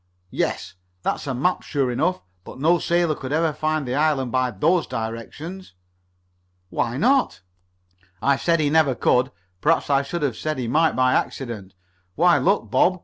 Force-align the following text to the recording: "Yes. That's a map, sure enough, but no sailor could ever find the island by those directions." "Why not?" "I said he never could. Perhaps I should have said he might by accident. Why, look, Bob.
"Yes. 0.31 0.73
That's 1.03 1.27
a 1.27 1.35
map, 1.35 1.61
sure 1.61 1.91
enough, 1.91 2.23
but 2.43 2.57
no 2.57 2.79
sailor 2.79 3.13
could 3.13 3.31
ever 3.31 3.53
find 3.53 3.87
the 3.87 3.93
island 3.93 4.31
by 4.31 4.49
those 4.49 4.87
directions." 4.87 5.75
"Why 6.71 6.97
not?" 6.97 7.41
"I 8.19 8.35
said 8.35 8.59
he 8.59 8.71
never 8.71 8.95
could. 8.95 9.29
Perhaps 9.61 9.91
I 9.91 10.01
should 10.01 10.23
have 10.23 10.37
said 10.37 10.57
he 10.57 10.67
might 10.67 10.95
by 10.95 11.13
accident. 11.13 11.75
Why, 12.15 12.39
look, 12.39 12.71
Bob. 12.71 12.99